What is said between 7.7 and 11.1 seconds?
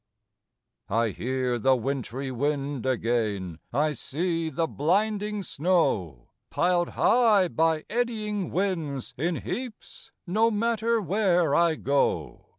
eddying winds, in heaps, No matter